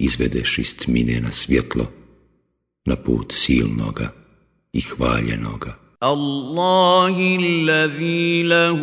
izvedeš 0.00 0.58
iz 0.58 0.76
tmine 0.76 1.20
na 1.20 1.32
svjetlo, 1.32 1.86
na 2.84 2.96
put 2.96 3.32
silnoga 3.32 4.12
i 4.72 4.80
hvaljenoga. 4.80 5.86
الله 6.02 7.16
الذي 7.40 8.42
له 8.42 8.80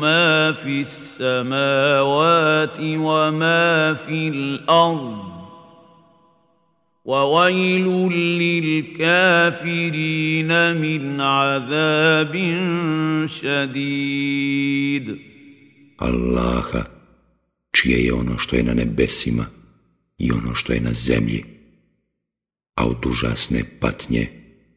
ما 0.00 0.52
في 0.52 0.80
السماوات 0.80 2.76
وما 2.80 3.94
في 3.94 4.28
الارض 4.28 5.18
وويل 7.04 7.86
للكافرين 8.98 10.50
من 10.76 11.20
عذاب 11.20 12.34
شديد 13.26 15.18
Allaha, 15.98 16.82
čije 17.72 18.04
je 18.04 18.14
ono 18.14 18.38
što 18.38 18.56
je 18.56 18.62
na 18.62 18.74
nebesima 18.74 19.46
i 20.23 20.31
ono 20.31 20.55
što 20.55 20.73
je 20.73 20.79
na 20.79 20.93
zemlji, 20.93 21.45
a 22.75 22.85
od 22.85 23.05
užasne 23.05 23.63
patnje 23.79 24.27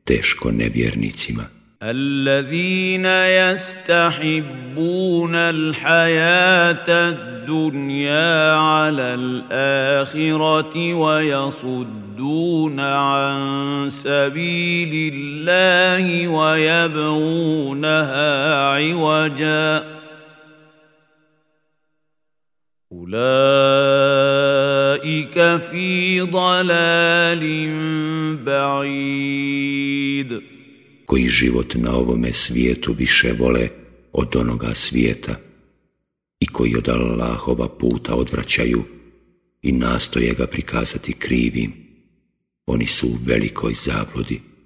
teško 0.04 0.50
nevjernicima. 0.50 1.44
الذين 1.82 3.06
يستحبون 3.40 5.34
الحياة 5.34 6.88
الدنيا 6.88 8.52
على 8.52 9.14
الآخرة 9.14 10.94
ويصدون 10.94 12.80
عن 12.80 13.90
سبيل 13.90 15.14
الله 15.14 16.28
ويبغونها 16.28 17.84
عوجاً 18.64 19.95
Ulaika 23.06 23.18
fi 25.70 26.20
dalalin 26.32 27.74
ba'id. 28.44 30.40
Koji 31.06 31.28
život 31.28 31.74
na 31.74 31.96
ovome 31.96 32.32
svijetu 32.32 32.92
više 32.92 33.32
vole 33.38 33.68
od 34.12 34.36
onoga 34.36 34.74
svijeta 34.74 35.34
i 36.40 36.46
koji 36.46 36.76
od 36.76 36.88
Allahova 36.88 37.68
puta 37.68 38.14
odvraćaju 38.14 38.82
i 39.62 39.72
nastoje 39.72 40.34
ga 40.34 40.46
prikazati 40.46 41.12
krivim. 41.12 41.72
Oni 42.66 42.86
su 42.86 43.08
u 43.08 43.18
velikoj 43.24 43.74
zabludi. 43.74 44.40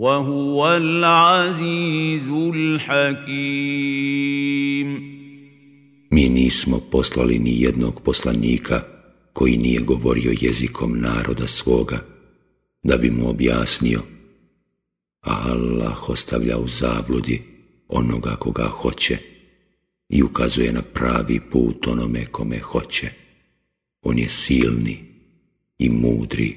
وهو 0.00 0.76
العزيز 0.76 2.28
الحكيم 2.54 4.16
Mi 6.10 6.28
nismo 6.28 6.80
poslali 6.90 7.38
ni 7.38 7.60
jednog 7.60 8.02
poslanika 8.02 8.82
koji 9.32 9.56
nije 9.56 9.80
govorio 9.80 10.34
jezikom 10.40 11.00
naroda 11.00 11.46
svoga, 11.46 12.04
da 12.82 12.96
bi 12.96 13.10
mu 13.10 13.28
objasnio, 13.28 14.02
a 15.20 15.50
Allah 15.50 16.08
ostavlja 16.08 16.58
u 16.58 16.68
zabludi 16.68 17.42
onoga 17.88 18.36
koga 18.36 18.64
hoće 18.64 19.18
i 20.08 20.22
ukazuje 20.22 20.72
na 20.72 20.82
pravi 20.82 21.40
put 21.50 21.86
onome 21.86 22.26
kome 22.26 22.58
hoće. 22.58 23.10
On 24.02 24.18
je 24.18 24.28
silni 24.28 25.04
i 25.78 25.90
mudri 25.90 26.56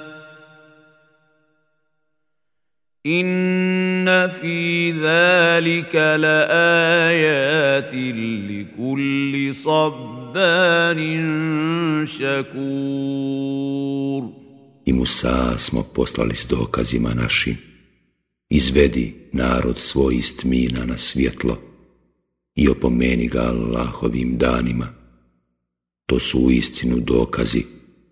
Inna 3.03 4.29
fi 4.29 4.93
zalika 4.93 6.17
la 6.17 6.47
ajatin 7.09 8.47
li 8.47 8.67
kulli 8.75 9.53
šakur. 12.07 12.61
I 14.85 14.93
Musa 14.93 15.57
smo 15.57 15.83
poslali 15.83 16.35
s 16.35 16.47
dokazima 16.47 17.13
našim. 17.13 17.57
Izvedi 18.49 19.15
narod 19.31 19.79
svoj 19.79 20.15
iz 20.15 20.37
tmina 20.37 20.85
na 20.85 20.97
svjetlo 20.97 21.57
i 22.55 22.69
opomeni 22.69 23.27
ga 23.27 23.41
Allahovim 23.41 24.37
danima. 24.37 24.87
To 26.05 26.19
su 26.19 26.39
uistinu 26.39 26.99
dokazi 26.99 27.63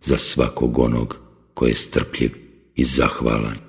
za 0.02 0.18
svakog 0.18 0.80
onog 0.80 1.18
koji 1.54 1.72
je 1.72 1.76
strpljiv 1.76 2.32
i 2.76 2.84
zahvalan. 2.84 3.69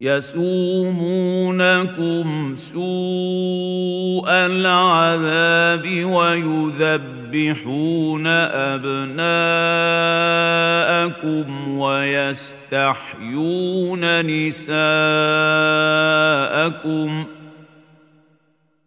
يسومونكم 0.00 1.36
سوء 2.56 4.28
العذاب 4.30 6.04
ويذبحون 6.04 7.46
ابناءكم 8.76 9.28
ويستحيون 11.78 13.00
نساءكم 14.26 14.76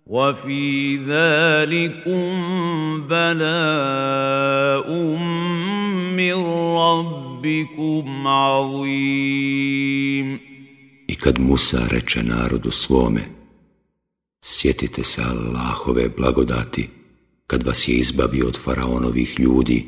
وفي 0.08 0.96
ذلكم 0.98 2.42
بلاء 3.10 4.92
من 6.18 6.46
ربكم 6.76 8.28
عظيم 8.28 9.70
kad 11.20 11.40
Musa 11.40 11.88
reče 11.90 12.24
narodu 12.24 12.72
svome, 12.72 13.22
sjetite 14.42 15.04
se 15.04 15.22
Allahove 15.22 16.10
blagodati, 16.18 16.90
kad 17.48 17.64
vas 17.64 17.88
je 17.88 17.96
izbavio 17.96 18.48
od 18.48 18.60
faraonovih 18.64 19.40
ljudi, 19.40 19.88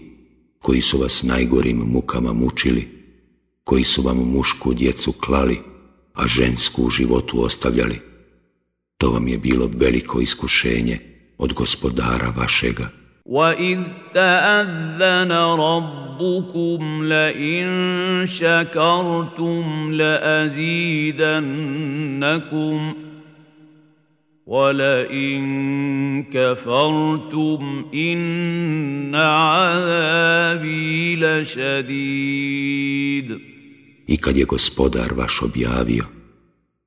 koji 0.60 0.81
su 0.81 0.98
vas 0.98 1.24
najgorim 1.24 1.78
mukama 1.78 2.33
mučili, 2.33 2.88
koji 3.63 3.83
su 3.83 4.01
vam 4.01 4.18
mušku 4.18 4.74
djecu 4.74 5.12
klali, 5.12 5.60
a 6.13 6.28
žensku 6.28 6.83
u 6.83 6.89
životu 6.89 7.44
ostavljali. 7.44 8.00
To 8.98 9.12
vam 9.12 9.28
je 9.28 9.38
bilo 9.38 9.69
veliko 9.75 10.22
iskušenje 10.22 11.00
od 11.38 11.54
gospodara 11.54 12.33
vašega. 12.38 12.89
وَإِذْ 13.31 13.80
تَأَذَّنَ 14.13 15.31
رَبُّكُمْ 15.31 17.04
لَئِن 17.04 17.68
شَكَرْتُمْ 18.28 19.94
لَأَزِيدَنَّكُمْ 19.94 21.33
وَلَئِن 24.45 26.24
كَفَرْتُمْ 26.24 27.86
إِنَّ 27.94 29.16
عَذَابِي 29.16 31.16
لَشَدِيدٌ 31.16 32.72
I 34.07 34.18
kad 34.18 34.38
je 34.38 34.45
gospodar 34.45 35.13
vaš 35.16 35.42
objavio, 35.42 36.04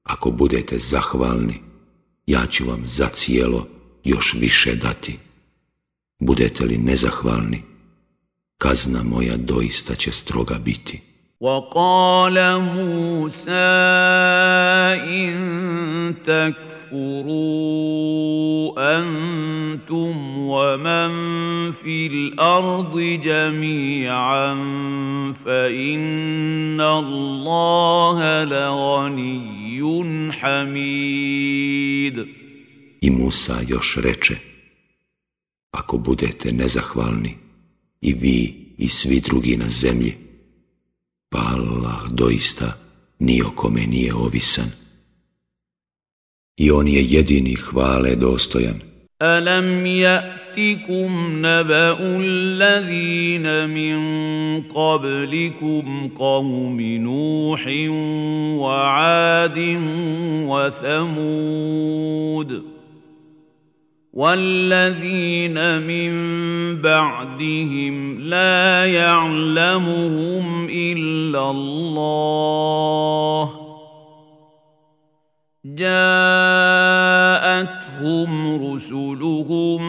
ako 0.03 0.31
budete 0.31 0.79
zahvalni, 0.79 1.55
ja 2.27 2.47
ću 2.47 2.65
vam 2.65 2.83
za 2.87 3.09
cijelo 3.09 3.67
još 4.05 4.35
više 4.41 4.75
dati. 4.75 5.24
Budete 6.20 6.66
li 6.66 6.78
nezahvalni, 6.78 7.64
kazna 8.58 9.04
moja 9.04 9.38
doista 9.38 9.96
će 9.96 10.12
stroga 10.12 10.58
biti. 10.66 11.10
وقال 11.40 12.36
موسى 12.60 13.52
إن 15.08 16.16
تكفروا 16.26 17.40
أنتم 19.00 20.38
ومن 20.38 21.12
في 21.72 22.08
الأرض 22.08 23.00
جميعا 23.24 24.56
فإن 25.46 26.82
الله 26.82 28.44
لغني 28.44 29.82
حميد 30.32 32.26
I 33.02 33.10
Musa 33.10 33.62
još 33.68 33.98
reče, 34.04 34.36
ako 35.74 35.98
budete 35.98 36.52
nezahvalni, 36.52 37.38
i 38.02 38.14
vi 38.14 38.66
i 38.78 38.90
svi 38.90 39.20
drugi 39.20 39.58
na 39.58 39.70
zemlji, 39.70 40.18
pa 41.30 41.40
Allah 41.40 42.12
doista 42.12 42.78
ni 43.20 43.42
o 43.42 43.52
kome 43.56 43.88
nije 43.88 44.16
ovisan. 44.16 44.72
I 46.58 46.72
on 46.72 46.88
je 46.88 47.04
jedini 47.04 47.56
hvale 47.56 48.16
dostojan. 48.16 48.90
ألم 49.22 49.86
يأتكم 49.86 51.42
نبأ 51.46 51.98
الذين 52.00 53.70
من 53.70 54.00
قبلكم 54.62 56.10
قوم 56.16 56.82
نوح 56.82 57.68
وعاد 58.60 59.58
وثمود 60.48 62.00
والذين 64.15 65.83
من 65.83 66.13
بعدهم 66.81 68.21
لا 68.21 68.87
يعلمهم 68.87 70.67
إلا 70.71 71.51
الله 71.51 73.51
جاءتهم 75.65 75.93
رسلهم 78.75 79.83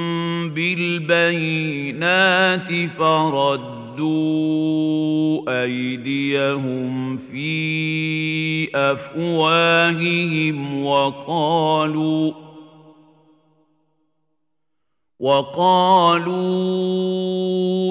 بالبينات 0.49 2.69
فردوا 2.97 4.35
أيديهم 5.63 7.17
في 7.17 7.55
أفواههم 8.75 10.85
وقالوا 10.85 12.44
وقالوا 15.19 16.35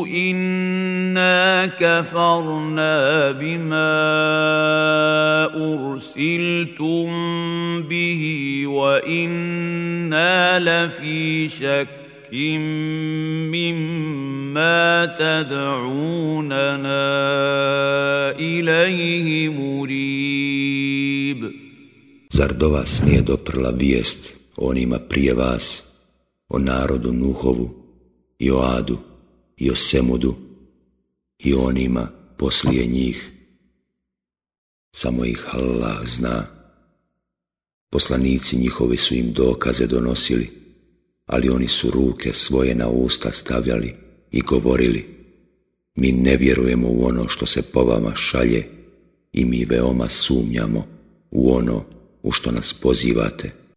إنا 0.06 1.67
كفرنا 1.67 3.31
بما 3.31 3.94
أرسلتم 5.56 7.09
به 7.82 8.23
وإنا 8.67 10.59
لفي 10.59 11.49
شك 11.49 11.88
مما 13.53 15.06
تدعوننا 15.19 17.05
إليه 18.38 19.49
مريب. 19.49 20.75
Zar 22.35 22.53
do 22.53 22.69
vas 22.69 23.03
nije 23.06 23.23
doprla 23.23 23.73
onima 24.56 24.99
prije 24.99 25.35
vas, 25.35 25.83
o 26.54 26.58
narodu 26.58 27.12
Nuhovu, 27.12 27.70
i 28.38 28.50
o 28.50 28.58
Adu, 28.58 28.98
i 29.56 29.70
o 29.70 29.76
Semudu, 29.76 30.34
i 31.38 31.54
onima 31.54 32.08
poslije 32.38 32.86
njih. 32.86 33.30
Samo 34.96 35.24
ih 35.24 35.44
Allah 35.52 36.06
zna. 36.06 36.46
Poslanici 37.90 38.56
njihovi 38.56 38.96
su 38.96 39.14
im 39.14 39.32
dokaze 39.32 39.86
donosili, 39.86 40.50
ali 41.26 41.48
oni 41.48 41.68
su 41.68 41.90
ruke 41.90 42.32
svoje 42.32 42.74
na 42.74 42.88
usta 42.88 43.32
stavljali 43.32 43.94
i 44.30 44.40
govorili, 44.40 45.06
mi 45.94 46.12
ne 46.12 46.36
vjerujemo 46.36 46.88
u 46.88 47.06
ono 47.06 47.28
što 47.28 47.46
se 47.46 47.62
po 47.62 47.84
vama 47.84 48.14
šalje 48.14 48.68
i 49.32 49.44
mi 49.44 49.64
veoma 49.64 50.08
sumnjamo 50.08 50.86
u 51.30 51.52
ono 51.52 51.84
u 52.22 52.32
što 52.32 52.50
nas 52.50 52.72
pozivate. 52.72 53.63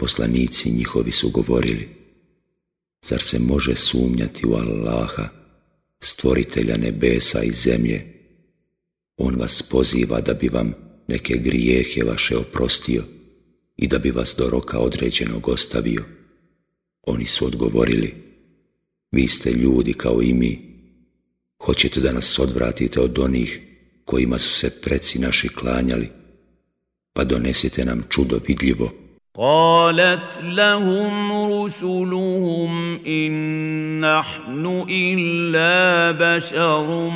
Poslanici 0.00 0.70
njihovi 0.70 1.12
su 1.12 1.30
govorili, 1.30 1.88
zar 3.02 3.22
se 3.22 3.38
može 3.38 3.76
sumnjati 3.76 4.46
u 4.46 4.54
Allaha, 4.54 5.28
stvoritelja 6.00 6.76
nebesa 6.76 7.42
i 7.42 7.52
zemlje? 7.52 8.06
On 9.16 9.34
vas 9.34 9.62
poziva 9.62 10.20
da 10.20 10.34
bi 10.34 10.48
vam 10.48 10.72
neke 11.08 11.36
grijehe 11.36 12.04
vaše 12.04 12.36
oprostio 12.36 13.04
i 13.76 13.86
da 13.86 13.98
bi 13.98 14.10
vas 14.10 14.34
do 14.38 14.50
roka 14.50 14.78
određenog 14.78 15.48
ostavio. 15.48 16.04
Oni 17.02 17.26
su 17.26 17.46
odgovorili, 17.46 18.14
vi 19.10 19.28
ste 19.28 19.50
ljudi 19.50 19.92
kao 19.92 20.22
i 20.22 20.34
mi, 20.34 20.60
hoćete 21.62 22.00
da 22.00 22.12
nas 22.12 22.38
odvratite 22.38 23.00
od 23.00 23.18
onih 23.18 23.60
kojima 24.04 24.38
su 24.38 24.50
se 24.50 24.70
preci 24.70 25.18
naši 25.18 25.48
klanjali, 25.48 26.08
pa 27.12 27.24
donesite 27.24 27.84
nam 27.84 28.02
čudo 28.08 28.40
vidljivo 28.48 28.99
قالت 29.34 30.40
لهم 30.42 31.32
رسلهم 31.52 33.00
إن 33.06 34.00
نحن 34.00 34.86
إلا 34.90 36.10
بشر 36.10 37.10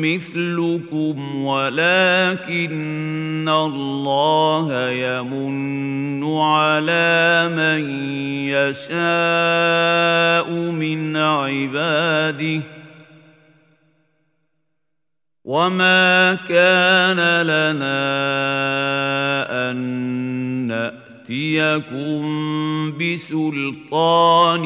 مثلكم 0.00 1.44
ولكن 1.44 3.48
الله 3.48 4.90
يمن 4.90 6.38
على 6.38 7.48
من 7.56 7.90
يشاء 8.48 10.50
من 10.52 11.16
عباده 11.16 12.60
وما 15.44 16.34
كان 16.34 17.42
لنا 17.42 18.00
أن 19.70 19.76
نأتي 20.66 20.99
يأتيكم 21.29 22.21
بسلطان 22.97 24.65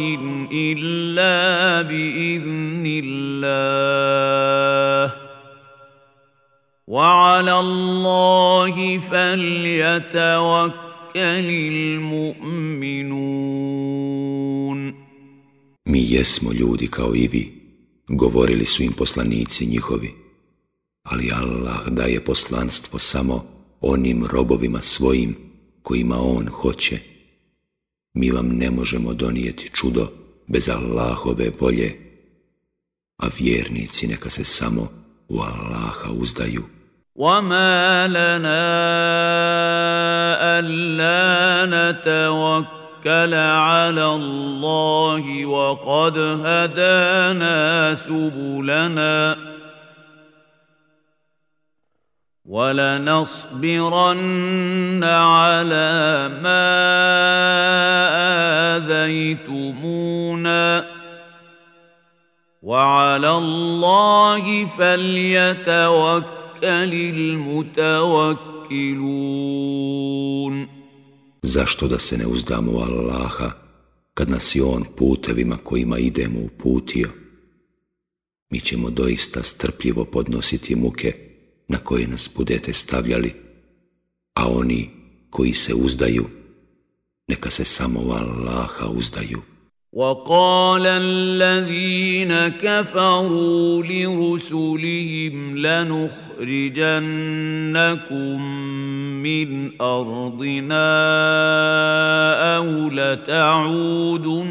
إلا 0.51 1.81
بإذن 1.81 2.83
الله 3.03 5.15
وعلى 6.87 7.59
الله 7.59 8.99
فليتوكل 8.99 10.79
المؤمنون 11.15 13.29
Mi 15.85 16.01
jesmo 16.09 16.53
ljudi 16.53 16.87
kao 16.87 17.15
i 17.15 17.27
vi, 17.27 17.53
govorili 18.07 18.65
su 18.65 18.83
im 18.83 18.93
poslanici 18.93 19.65
njihovi, 19.65 20.13
ali 21.03 21.31
Allah 21.31 21.87
daje 21.87 22.23
poslanstvo 22.23 22.99
samo 22.99 23.45
onim 23.81 24.25
robovima 24.25 24.81
svojim 24.81 25.49
kojima 25.83 26.17
on 26.19 26.47
hoće. 26.47 26.99
Mi 28.13 28.31
vam 28.31 28.47
ne 28.47 28.71
možemo 28.71 29.13
donijeti 29.13 29.69
čudo 29.73 30.11
bez 30.47 30.69
Allahove 30.69 31.51
volje, 31.59 31.95
a 33.17 33.27
vjernici 33.39 34.07
neka 34.07 34.29
se 34.29 34.43
samo 34.43 34.87
u 35.29 35.39
Allaha 35.39 36.11
uzdaju. 36.11 36.63
وما 37.19 38.07
لنا 38.07 38.69
ألا 40.59 41.65
نتوكل 41.67 43.33
على 43.33 44.05
الله 44.05 45.45
وقد 45.45 46.17
هدانا 46.17 47.95
سبلنا 47.95 49.32
ولنصبرن 52.44 54.20
على 55.04 56.28
ما 56.42 56.66
آذيتمونا 58.76 60.90
وعلى 62.62 63.30
الله 63.30 64.66
فليتوكل 64.66 66.24
المتوكلون 67.24 68.34
Zašto 71.46 71.88
da 71.88 71.98
se 71.98 72.18
ne 72.18 72.26
uzdamo 72.26 72.72
u 72.72 72.78
Allaha, 72.78 73.50
kad 74.14 74.30
nas 74.30 74.54
je 74.54 74.64
On 74.64 74.84
putevima 74.96 75.56
kojima 75.56 75.98
idemo 75.98 76.40
uputio? 76.40 77.08
Mi 78.50 78.60
ćemo 78.60 78.90
doista 78.90 79.42
strpljivo 79.42 80.04
podnositi 80.04 80.76
muke 80.76 81.33
na 81.68 81.78
koje 81.78 82.06
nas 82.06 82.30
budete 82.36 82.72
stavljali, 82.72 83.34
a 84.34 84.48
oni 84.48 84.90
koji 85.30 85.52
se 85.52 85.74
uzdaju, 85.74 86.26
neka 87.28 87.50
se 87.50 87.64
samo 87.64 88.00
Allaha 88.00 88.86
uzdaju. 88.86 89.42
وقال 89.94 90.86
الذين 90.86 92.48
كفروا 92.48 93.82
لرسلهم 93.82 95.58
لنخرجنكم 95.58 96.82
من 99.22 99.70
أرضنا 99.80 100.90
أو 102.56 102.88
لتعودن 102.90 104.44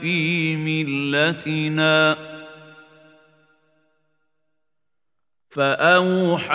في 0.00 0.56
ملتنا 0.56 2.16
فأوحى 5.49 6.53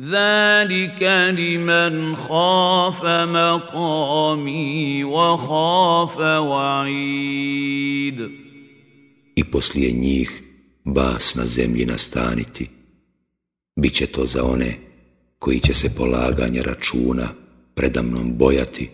ذَلِكَ 0.00 1.02
لِمَنْ 1.38 2.16
خَافَ 2.16 3.04
مَقَامِي 3.04 5.04
وَخَافَ 5.04 6.16
وَعِيدِ 6.40 8.30
I 9.36 9.44
poslije 9.44 9.92
njih 9.92 10.42
vas 10.84 11.34
na 11.34 11.46
zemlji 11.46 11.86
nastaniti. 11.86 12.70
Biće 13.76 14.06
to 14.06 14.26
za 14.26 14.44
one 14.44 14.78
koji 15.38 15.60
će 15.60 15.74
se 15.74 15.94
polaganja 15.96 16.62
računa 16.62 17.28
predamnom 17.74 18.36
bojati 18.36 18.90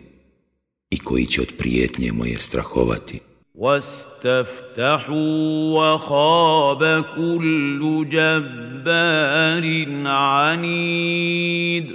i 0.90 0.98
koji 0.98 1.26
će 1.26 1.40
od 1.40 1.52
prijetnje 1.58 2.12
moje 2.12 2.38
strahovati. 2.38 3.20
واستفتحوا 3.56 5.24
وخاب 5.72 7.04
كل 7.16 8.06
جبار 8.08 9.64
عنيد 10.06 11.86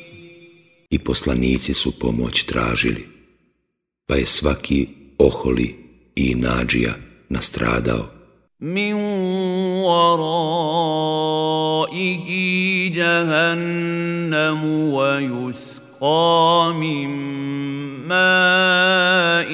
I 0.90 1.00
poslanici 1.00 1.74
su 1.74 2.00
pomoć 2.00 2.44
tražili, 2.44 3.08
pa 4.08 4.16
je 4.16 4.26
svaki 4.26 4.88
oholi 5.18 5.76
i 6.16 6.36
nađija 6.36 6.94
nastradao. 7.30 8.06
من 8.62 8.94
ورائه 9.84 11.10
جهنم 12.90 14.62
ويسقى 15.96 16.74
من 16.74 17.10
ماء 18.08 19.52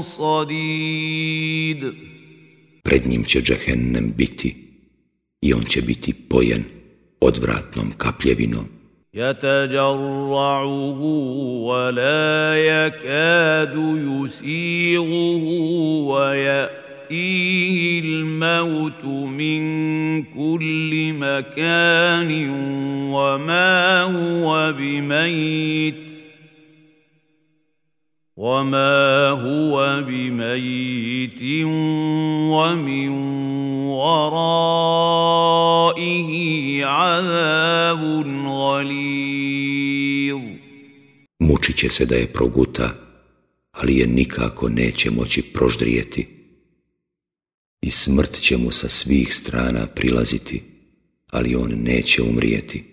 صديد 0.00 1.94
Pred 2.84 3.06
njim 3.06 3.24
će 3.24 3.40
džehennem 3.40 4.12
biti 4.16 4.56
i 5.40 5.54
on 5.54 5.64
će 5.64 5.82
biti 5.82 6.12
pojen 6.14 6.64
odvratnom 7.20 7.92
kapljevinom. 7.98 8.64
يتجرعه 9.14 11.00
ولا 11.68 12.56
يكاد 12.56 13.74
يسيغه 14.24 15.44
ويأتيه 17.11 17.99
الموت 17.99 19.05
من 19.05 20.23
كل 20.23 21.13
مكان 21.13 22.49
وما 23.13 24.01
هو 24.01 24.73
بميت 24.77 25.95
وما 28.37 29.29
هو 29.29 30.03
بميت 30.07 31.65
ومن 32.53 33.09
ورائه 33.89 35.25
عذاب 36.85 38.01
غليظ 38.47 39.53
Mučit 41.39 41.77
će 41.77 41.89
se 41.89 42.05
da 42.05 42.15
je 42.15 42.27
proguta, 42.27 42.89
ali 43.71 43.97
je 43.97 44.07
nikako 44.07 44.69
neće 44.69 45.11
moći 45.11 45.41
proždrijeti. 45.41 46.42
i 47.83 47.91
smrt 47.91 48.39
će 48.39 48.57
mu 48.57 48.71
sa 48.71 48.89
svih 48.89 49.35
strana 49.35 49.87
prilaziti, 49.87 50.63
ali 51.31 51.55
on 51.55 51.71
neće 51.71 52.21
umrijeti. 52.21 52.83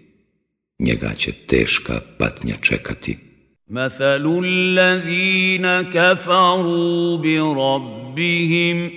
Njega 0.79 1.15
će 1.17 1.33
teška 1.33 2.01
patnja 2.19 2.55
čekati. 2.61 3.19
Mathalu 3.67 4.43
allazina 4.45 5.91
kafaru 5.93 7.19
bi 7.19 7.37
rabbihim 7.37 8.91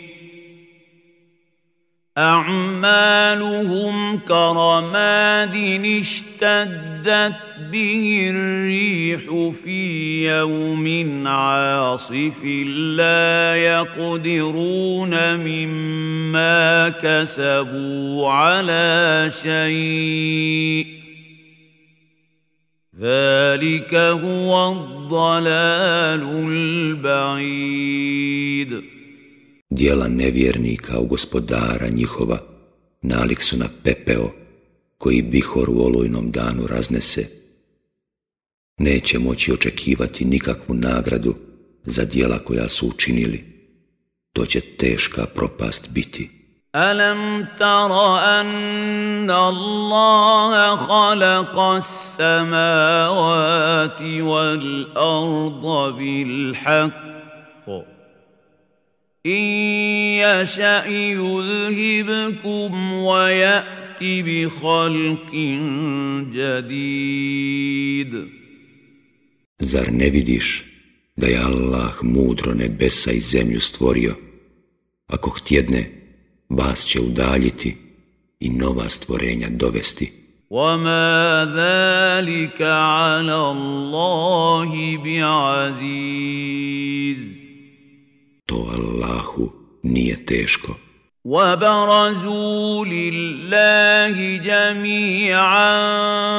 أعمالهم 2.18 3.96
كرماد 4.18 5.56
اشتدت 6.02 7.56
به 7.72 8.30
الريح 8.30 9.52
في 9.64 10.28
يوم 10.30 11.28
عاصف 11.28 12.44
لا 12.98 13.56
يقدرون 13.56 15.40
مما 15.40 16.90
كسبوا 16.90 18.32
على 18.32 19.32
شيء 19.42 20.88
ذلك 23.00 23.96
هو 23.96 24.72
الضلال 24.72 26.24
البعيد 27.02 28.14
Dijela 29.73 30.09
nevjernika 30.09 30.99
u 30.99 31.07
gospodara 31.07 31.89
njihova 31.89 32.39
nalik 33.03 33.43
su 33.43 33.57
na 33.57 33.69
pepeo 33.83 34.31
koji 34.99 35.23
bihor 35.23 35.71
u 35.71 35.85
olujnom 35.85 36.31
danu 36.31 36.67
raznese. 36.67 37.27
Neće 38.79 39.19
moći 39.19 39.53
očekivati 39.53 40.25
nikakvu 40.25 40.75
nagradu 40.75 41.35
za 41.85 42.05
dijela 42.05 42.39
koja 42.39 42.69
su 42.69 42.89
učinili. 42.89 43.45
To 44.33 44.47
će 44.47 44.61
teška 44.61 45.27
propast 45.27 45.89
biti. 45.91 46.39
ألم 46.75 47.47
تر 47.59 48.19
أن 48.19 49.31
الله 49.31 50.77
خلق 50.77 51.59
السماوات 52.21 53.03
والأرض 54.03 55.95
بالحق 55.99 57.12
إن 59.27 59.43
يشأ 60.23 60.87
يذهبكم 60.87 62.93
ويأت 62.93 64.01
بخلق 64.01 65.35
جديد 66.33 68.29
Zar 69.61 69.93
ne 69.93 70.11
vidiš 70.11 70.65
da 71.17 71.27
je 71.27 71.39
Allah 71.39 71.93
mudro 72.03 72.55
nebesa 72.55 73.13
i 73.13 73.21
zemlju 73.21 73.61
stvorio? 73.61 74.15
Ako 75.07 75.31
htjedne, 75.31 75.91
vas 76.49 76.85
će 76.85 77.01
udaljiti 77.01 77.77
i 78.41 78.51
nova 78.51 78.89
stvorenja 78.89 79.49
dovesti. 79.51 80.13
وما 80.51 81.45
ذلك 81.45 82.63
على 82.63 83.51
الله 83.51 84.97
بعزيز 84.97 86.39
To 88.54 88.62
Allahu 88.78 89.44
nije 89.84 90.26
teško. 90.26 90.74
وبرزوا 91.26 92.86
لله 92.86 94.38
جميعا 94.38 95.78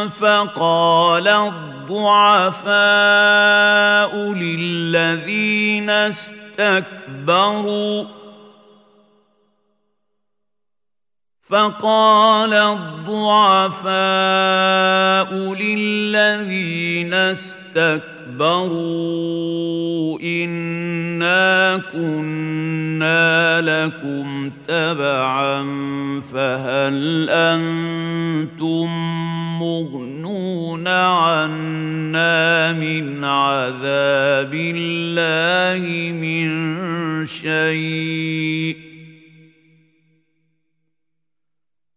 فقال 0.08 1.28
الضعفاء 1.28 2.72
للذين 4.16 5.90
استكبروا 5.90 7.24
فقال 11.48 12.52
الضعفاء 12.52 13.94
للذين 15.34 17.14
استكبروا 17.14 18.13
انا 20.22 21.76
كنا 21.92 23.60
لكم 23.60 24.50
تبعا 24.68 25.62
فهل 26.32 27.26
أنتم 27.30 28.88
مغنون 29.60 30.88
عنا 30.88 32.72
من 32.72 33.24
عذاب 33.24 34.54
الله 34.54 36.12
من 36.12 36.46
شيء 37.26 38.93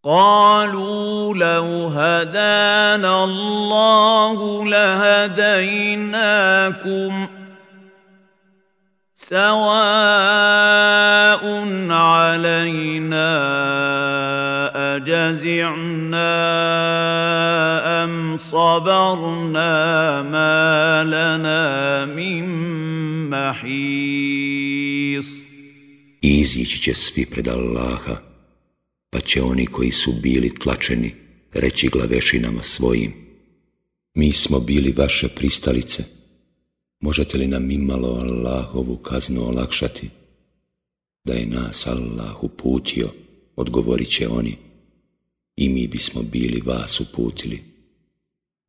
قالوا 0.07 1.35
لو 1.35 1.87
هدانا 1.87 3.23
الله 3.23 4.65
لهديناكم 4.65 6.17
سواء 9.17 9.43
علينا 11.91 13.35
أجزعنا 14.95 16.33
أم 18.03 18.37
صبرنا 18.37 20.21
ما 20.21 21.03
لنا 21.03 22.05
من 22.05 22.47
محيص. 23.29 25.27
Izići 26.21 26.81
će 26.81 26.93
svi 26.93 27.25
pred 27.25 27.47
pa 29.17 29.21
će 29.21 29.41
oni 29.41 29.65
koji 29.65 29.91
su 29.91 30.13
bili 30.21 30.55
tlačeni 30.55 31.15
reći 31.53 31.87
glavešinama 31.87 32.63
svojim. 32.63 33.13
Mi 34.13 34.33
smo 34.33 34.59
bili 34.59 34.91
vaše 34.91 35.27
pristalice, 35.27 36.03
možete 36.99 37.37
li 37.37 37.47
nam 37.47 37.71
imalo 37.71 38.07
Allahovu 38.07 38.97
kaznu 38.97 39.47
olakšati? 39.47 40.09
Da 41.23 41.33
je 41.33 41.45
nas 41.45 41.87
Allah 41.87 42.43
uputio, 42.43 43.13
odgovorit 43.55 44.09
će 44.09 44.27
oni, 44.27 44.57
i 45.55 45.69
mi 45.69 45.87
bismo 45.87 46.21
bili 46.21 46.61
vas 46.65 46.99
uputili. 46.99 47.63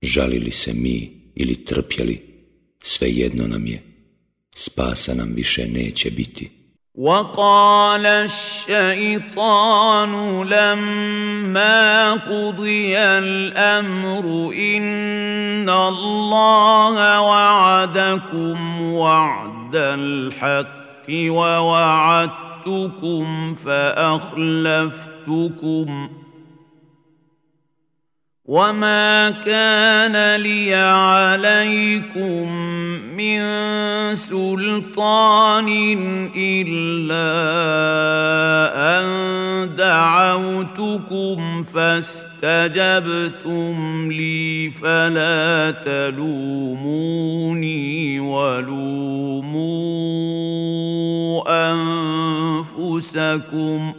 Žalili 0.02 0.50
se 0.50 0.74
mi 0.74 1.10
ili 1.34 1.64
trpjeli, 1.64 2.20
svejedno 2.82 3.46
nam 3.46 3.66
je, 3.66 3.82
spasa 4.56 5.14
nam 5.14 5.32
više 5.34 5.68
neće 5.68 6.10
biti. 6.10 6.50
وقال 6.98 8.06
الشيطان 8.06 10.12
لما 10.42 12.12
قضي 12.12 12.98
الأمر 12.98 14.54
إن 14.54 15.70
الله 15.70 17.20
وعدكم 17.20 18.82
وعد 18.92 19.76
الحق 19.76 20.68
ووعدتكم 21.30 23.24
فأخلفتكم 23.54 24.98
وما 28.48 29.30
كان 29.44 30.40
لي 30.40 30.74
عليكم 30.74 32.52
من 33.12 33.40
سلطان 34.16 35.68
الا 36.36 37.28
ان 39.00 39.08
دعوتكم 39.76 41.64
فاستجبتم 41.74 42.38
لي 44.12 44.70
فلا 44.70 45.70
تلوموني 45.84 46.90
ولوموا 48.20 49.58
انفسكم 52.72 53.92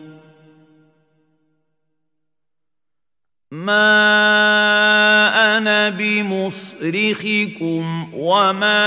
ما 3.52 3.98
أنا 5.58 5.90
بمصرخكم 5.90 7.84
وما 8.14 8.86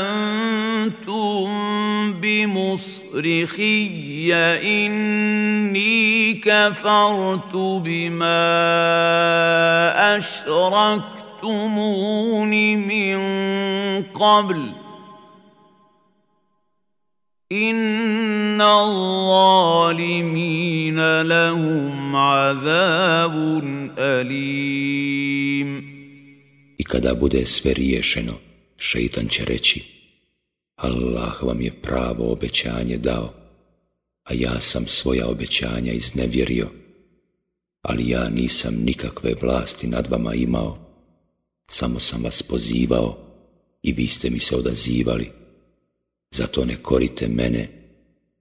أنتم 0.00 1.48
بمصرخي 2.20 3.88
اني 4.34 6.34
كفرت 6.34 7.56
بما 7.56 8.28
اشركتمون 10.18 11.20
من 12.76 13.18
قبل 14.02 14.87
إن 17.51 18.61
الظالمين 18.61 19.21
لهم 21.21 22.15
عذاب 22.15 23.33
أليم 23.97 25.93
I 26.77 26.83
kada 26.83 27.15
bude 27.15 27.45
sve 27.45 27.73
riješeno, 27.73 28.33
šeitan 28.77 29.27
će 29.27 29.45
reći, 29.45 29.83
Allah 30.75 31.43
vam 31.43 31.61
je 31.61 31.71
pravo 31.81 32.31
obećanje 32.31 32.97
dao, 32.97 33.33
a 34.23 34.33
ja 34.33 34.61
sam 34.61 34.87
svoja 34.87 35.27
obećanja 35.27 35.91
iznevjerio, 35.91 36.69
ali 37.81 38.09
ja 38.09 38.29
nisam 38.29 38.75
nikakve 38.85 39.33
vlasti 39.41 39.87
nad 39.87 40.07
vama 40.07 40.33
imao, 40.33 40.77
samo 41.69 41.99
sam 41.99 42.23
vas 42.23 42.41
pozivao 42.41 43.17
i 43.81 43.93
vi 43.93 44.07
ste 44.07 44.29
mi 44.29 44.39
se 44.39 44.55
odazivali. 44.55 45.36
Zato 46.30 46.64
ne 46.64 46.76
korite 46.76 47.28
mene, 47.28 47.68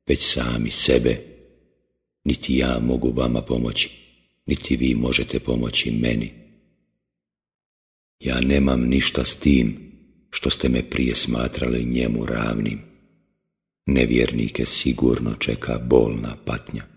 već 0.08 0.34
sami 0.34 0.72
sebe 0.72 1.22
niti 2.24 2.58
ja 2.58 2.80
mogu 2.80 3.12
vama 3.12 3.42
pomoći, 3.42 3.90
niti 4.46 4.78
vi 4.78 4.96
možete 4.96 5.40
pomoći 5.40 5.92
meni. 5.92 6.34
Ja 8.20 8.42
nemam 8.42 8.82
ništa 8.82 9.26
s 9.26 9.36
tim 9.36 9.92
što 10.30 10.50
ste 10.50 10.70
me 10.70 10.90
prije 10.90 11.16
smatrali 11.16 11.86
njemu 11.86 12.26
ravnim. 12.26 12.80
Nevjernike 13.86 14.66
sigurno 14.66 15.36
čeka 15.40 15.80
bolna 15.80 16.36
patnja. 16.46 16.97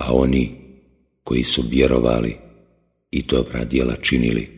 a 0.00 0.12
oni 0.12 0.50
koji 1.24 1.42
su 1.42 1.62
vjerovali 1.70 2.36
i 3.10 3.22
dobra 3.22 3.64
djela 3.64 3.96
činili, 3.96 4.48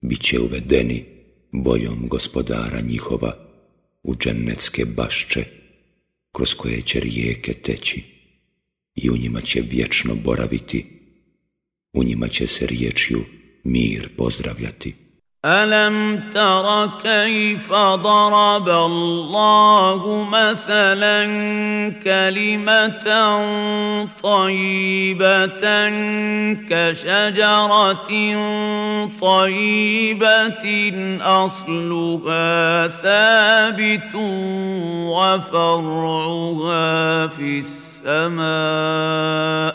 bit 0.00 0.20
će 0.20 0.40
uvedeni 0.40 1.04
voljom 1.52 2.08
gospodara 2.08 2.80
njihova 2.80 3.36
u 4.02 4.14
džennetske 4.14 4.84
bašče, 4.84 5.44
kroz 6.32 6.54
koje 6.54 6.82
će 6.82 7.00
rijeke 7.00 7.54
teći 7.54 8.02
i 8.94 9.10
u 9.10 9.16
njima 9.16 9.40
će 9.40 9.60
vječno 9.60 10.14
boraviti, 10.14 10.86
u 11.92 12.04
njima 12.04 12.28
će 12.28 12.46
se 12.46 12.66
riječju 12.66 13.20
mir 13.64 14.08
pozdravljati. 14.16 14.94
ألم 15.44 16.20
تر 16.34 16.86
كيف 17.02 17.72
ضرب 17.72 18.68
الله 18.68 20.28
مثلا 20.32 21.24
كلمة 22.04 23.04
طيبة 24.22 25.88
كشجرة 26.68 28.10
طيبة 29.20 30.64
أصلها 31.22 32.88
ثابت 32.88 34.14
وفرعها 35.08 36.86
في 37.26 37.58
السماء 38.04 39.74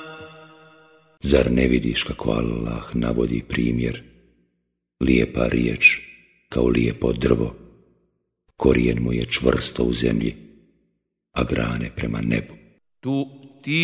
Zar 1.25 1.49
ne 1.49 1.67
vidiš 1.67 2.03
kako 2.03 2.31
Allah 2.31 2.83
navodi 2.93 3.43
primjer 3.49 4.14
lijepa 5.07 5.47
riječ 5.47 5.99
kao 6.49 6.67
lijepo 6.67 7.13
drvo, 7.13 7.55
korijen 8.57 9.03
mu 9.03 9.13
je 9.13 9.25
čvrsto 9.25 9.83
u 9.83 9.93
zemlji, 9.93 10.35
a 11.31 11.43
grane 11.43 11.89
prema 11.95 12.21
nebu. 12.21 12.53
Tu 12.99 13.25
ti 13.63 13.81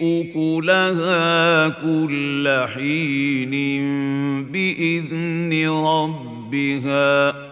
ukulaha 0.00 1.70
kulla 1.80 2.68
hinin 2.74 3.86
bi 4.52 4.70
izni 4.70 5.64
rabbiha 5.64 7.49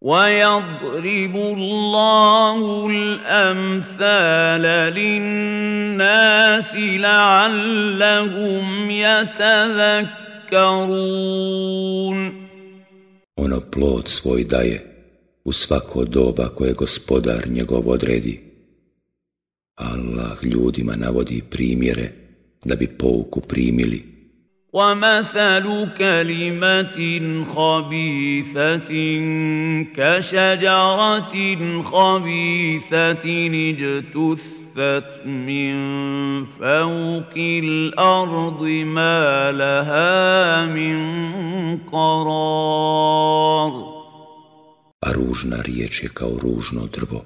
ويضرب 0.00 1.36
الله 1.36 2.86
الامثال 2.90 4.62
للناس 4.94 6.76
لعلهم 6.76 8.66
يتذكرون 8.90 10.16
ono 13.36 13.60
plod 13.60 14.08
svoj 14.08 14.44
daje 14.44 14.78
u 15.44 15.52
svako 15.52 16.04
doba 16.04 16.48
koje 16.48 16.72
gospodar 16.72 17.48
njegov 17.48 17.90
odredi. 17.90 18.40
Allah 19.74 20.44
ljudima 20.44 20.96
navodi 20.96 21.42
primjere 21.50 22.10
da 22.64 22.76
bi 22.76 22.86
pouku 22.86 23.40
primili 23.40 24.09
ومثل 24.73 25.89
كلمة 25.97 26.97
خبيثة 27.43 28.91
كشجرة 29.95 31.35
خبيثة 31.81 33.25
اجتثت 33.69 35.25
من 35.25 35.75
فوق 36.45 37.35
الأرض 37.37 38.63
ما 38.63 39.51
لها 39.51 40.65
من 40.65 40.97
قرار 41.77 43.21
A 45.05 45.11
ružna 45.13 45.61
riječ 45.61 46.03
je 46.03 46.09
kao 46.13 46.31
ružno 46.41 46.85
drvo. 46.85 47.25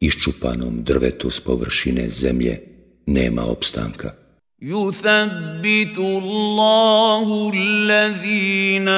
Iščupanom 0.00 0.82
drvetu 0.82 1.30
s 1.30 1.40
površine 1.40 2.08
zemlje 2.10 2.60
nema 3.06 3.42
opstanka. 3.44 4.27
يثبت 4.62 5.98
الله 5.98 7.52
الذين 7.54 8.88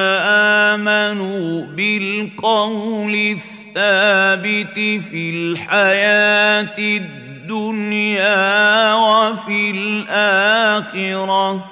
آمنوا 0.71 1.65
بالقول 1.65 3.13
الثابت 3.13 4.73
في 5.11 5.29
الحياة 5.29 6.77
الدنيا 6.79 8.33
وفي 8.93 9.71
الآخرة. 9.71 11.65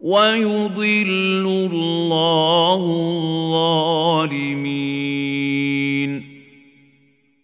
ويضل 0.00 1.68
الله 1.72 2.80
الظالمين. 4.24 5.07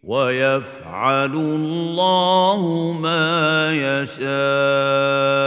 ويفعل 0.04 1.34
الله 1.36 2.92
ما 2.94 3.72
يشاء 3.74 5.40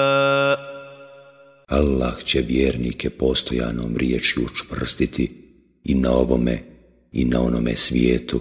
Allah 1.73 2.25
će 2.25 2.41
vjernike 2.41 3.11
postojanom 3.11 3.97
riječju 3.97 4.45
učvrstiti 4.45 5.33
i 5.85 5.95
na 5.95 6.13
ovome 6.13 6.63
i 7.13 7.25
na 7.25 7.43
onome 7.43 7.77
svijetu, 7.77 8.41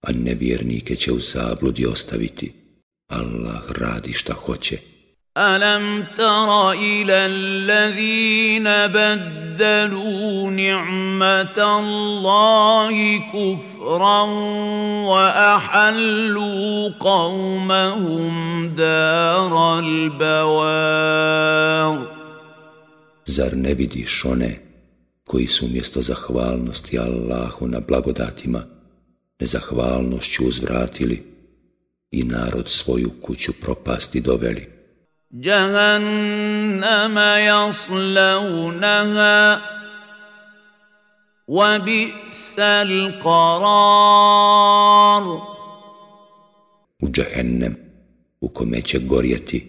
a 0.00 0.12
nevjernike 0.12 0.96
će 0.96 1.12
u 1.12 1.20
zabludi 1.20 1.86
ostaviti. 1.86 2.52
Allah 3.06 3.70
radi 3.70 4.12
šta 4.12 4.32
hoće. 4.32 4.78
ألم 5.36 6.04
تر 6.16 6.72
إلى 6.72 7.12
الذين 7.12 8.64
بدلوا 8.64 10.50
نعمة 10.50 11.78
الله 11.80 13.18
كفرا 13.18 14.22
وأحلوا 15.08 16.88
قومهم 17.00 18.66
دار 18.68 19.78
البوار 19.78 21.02
Zar 23.26 23.56
ne 23.56 23.74
vidiš 23.74 24.24
one 24.24 24.58
koji 25.24 25.46
su 25.46 25.66
umjesto 25.66 26.02
zahvalnosti 26.02 26.98
Allahu 26.98 27.68
na 27.68 27.80
blagodatima 27.80 28.64
nezahvalnošću 29.40 30.44
uzvratili 30.46 31.22
i 32.10 32.22
narod 32.22 32.68
svoju 32.68 33.10
kuću 33.22 33.52
propasti 33.60 34.20
doveli? 34.20 34.75
جهنم 35.31 37.17
يصلونها 37.49 38.97
وبئس 41.47 42.55
القرار 42.59 43.97
u 46.99 47.09
džehennem 47.11 47.75
u 48.41 48.49
kome 48.49 48.81
će 48.81 48.99
gorjeti, 48.99 49.67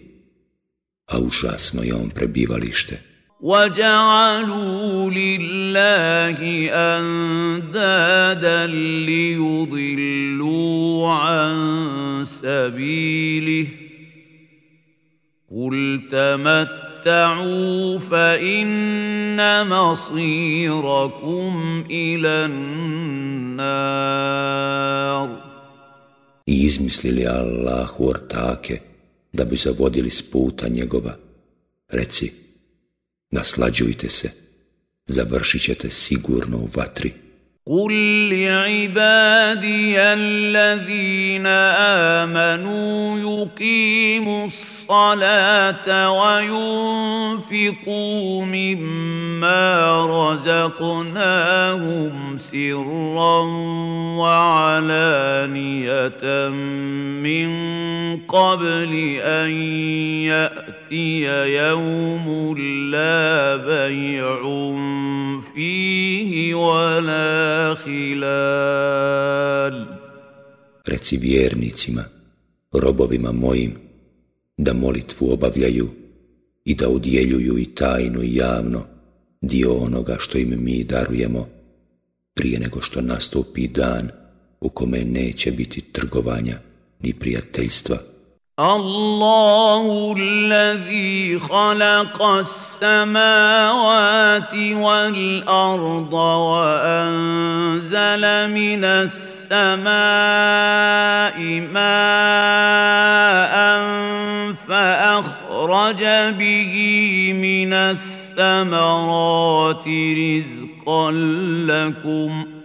a 1.05 1.19
užasno 1.19 1.83
je 1.83 1.95
on 1.95 2.09
prebivalište. 2.09 2.97
وجعلوا 3.41 5.11
لله 5.11 6.69
أندادا 6.73 8.67
ليضلوا 9.07 10.43
عن 11.13 12.25
سبيله 12.25 13.78
قل 15.50 16.02
تمتعوا 16.10 17.98
فإن 17.98 19.68
مصيركم 19.68 21.52
إلى 21.90 22.44
النار 22.44 23.84
I 26.46 26.64
izmislili 26.64 27.26
Allahu 27.26 28.08
ortake 28.08 28.80
da 29.32 29.44
bi 29.44 29.56
zavodili 29.56 30.10
s 30.10 30.30
puta 30.30 30.68
njegova. 30.68 31.16
Reci, 31.88 32.32
naslađujte 33.30 34.08
se, 34.08 34.30
završit 35.06 35.62
ćete 35.62 35.90
sigurno 35.90 36.58
u 36.58 36.68
vatri. 36.76 37.12
قل 37.66 37.92
لعبادي 38.28 39.98
الذين 39.98 41.46
آمنوا 42.20 43.18
يقيموا 43.20 44.46
الصلاة 44.89 45.85
وينفقوا 47.37 48.45
مما 48.45 50.05
رزقناهم 50.33 52.13
سرا 52.37 53.41
وعلانية 54.17 55.69
من 57.21 57.49
قبل 58.25 58.91
أن 59.21 59.51
يأتي 60.25 61.21
يوم 61.57 62.57
لا 62.89 63.55
بيع 63.55 64.41
فيه 65.53 66.55
ولا 66.55 67.75
خلال. 67.75 68.39
Reci 70.89 71.17
vjernicima, 71.17 72.03
robovima 72.73 73.31
mojim, 73.31 73.88
da 74.58 74.72
molitvu 74.72 75.32
obavljaju 75.32 75.90
i 76.64 76.74
da 76.74 76.88
udjeljuju 76.88 77.58
i 77.58 77.64
tajno 77.64 78.22
i 78.22 78.34
javno 78.36 78.84
dio 79.40 79.72
onoga 79.72 80.16
što 80.18 80.38
im 80.38 80.64
mi 80.64 80.84
darujemo, 80.84 81.48
prije 82.34 82.60
nego 82.60 82.80
što 82.80 83.00
nastupi 83.00 83.68
dan 83.68 84.10
u 84.60 84.68
kome 84.68 85.04
neće 85.04 85.52
biti 85.52 85.80
trgovanja 85.80 86.58
ni 87.00 87.12
prijateljstva. 87.12 87.98
الله 88.58 90.14
الذي 90.18 91.38
خلق 91.38 92.22
السماوات 92.82 93.74
والأرض 94.54 96.12
وأنزل 96.48 98.22
من 98.50 98.84
السماء 99.51 101.37
ماء 101.73 103.55
فأخرج 104.67 106.03
به 106.37 106.73
من 107.33 107.73
الثمرات 107.73 108.17
رزقا 109.87 111.11
لكم 111.65 112.43
ۖ 112.43 112.59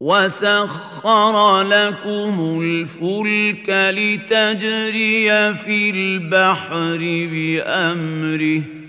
وسخر 0.00 1.62
لكم 1.62 2.60
الفلك 2.62 3.68
لتجري 3.68 5.54
في 5.54 5.90
البحر 5.90 6.98
بأمره 7.32 8.79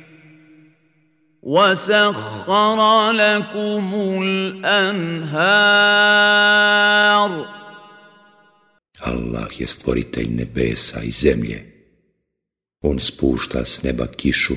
وسخر 1.42 3.10
لكم 3.12 3.94
الانهار 4.22 5.66
Allah 9.00 9.60
je 9.60 9.66
stvoritelj 9.66 10.28
nebesa 10.28 11.02
i 11.02 11.10
zemlje. 11.10 11.72
On 12.80 13.00
spušta 13.00 13.64
s 13.64 13.82
neba 13.82 14.06
kišu 14.06 14.54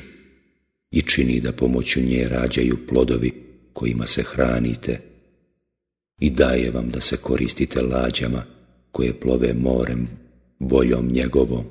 i 0.92 1.02
čini 1.02 1.40
da 1.40 1.52
pomoću 1.52 2.00
nje 2.02 2.28
rađaju 2.30 2.88
plodovi 2.88 3.44
kojima 3.74 4.08
se 4.08 4.24
hranite 4.24 5.00
i 6.20 6.30
daje 6.30 6.72
vam 6.72 6.90
da 6.90 7.02
se 7.02 7.18
koristite 7.18 7.82
lađama 7.82 8.44
koje 8.92 9.20
plove 9.20 9.54
morem 9.54 10.08
voljom 10.60 11.08
njegovom 11.12 11.66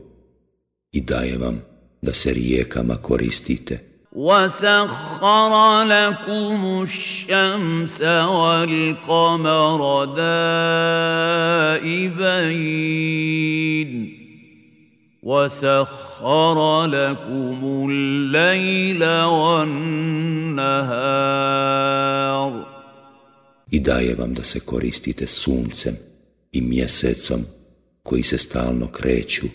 i 0.92 1.00
daje 1.00 1.38
vam 1.38 1.62
da 2.02 2.12
se 2.12 2.32
rijekama 2.32 2.96
koristite. 2.96 3.78
وسخر 4.13 5.83
لكم 5.83 6.83
الشمس 6.83 8.01
والقمر 8.01 10.05
دائبين 11.73 13.89
وسخر 15.23 16.85
لكم 16.85 17.87
الليل 17.89 19.03
والنهار 19.23 20.83
i 23.71 23.79
daje 23.79 24.15
vam 24.15 24.33
da 24.33 24.43
se 24.43 24.59
koristite 24.59 25.27
suncem 25.27 25.95
i 26.51 26.61
mjesecom 26.61 27.45
koji 28.03 28.23
se 28.23 28.37
stalno 28.37 28.87
kreću 28.87 29.47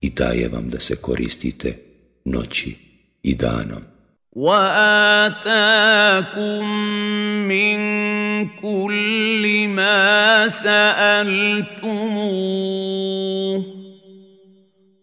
i 0.00 0.10
daje 0.10 0.48
vam 0.48 0.68
da 0.68 0.80
se 0.80 0.96
koristite 0.96 1.78
noći 2.24 2.89
i 3.22 3.34
danom. 3.34 3.82
وآتاكم 4.32 5.50
من 7.50 7.78
كل 8.48 9.68
ما 9.68 10.48
سألتموه 10.48 11.90